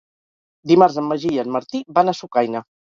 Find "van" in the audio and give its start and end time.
2.01-2.13